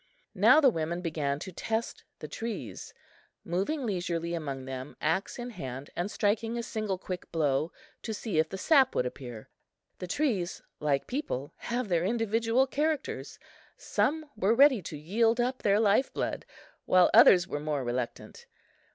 [0.33, 2.91] Now the women began to test the trees
[3.45, 8.39] moving leisurely among them, axe in hand, and striking a single quick blow, to see
[8.39, 9.47] if the sap would appear.
[9.99, 13.37] The trees, like people, have their individual characters;
[13.77, 16.47] some were ready to yield up their life blood,
[16.85, 18.47] while others were more reluctant.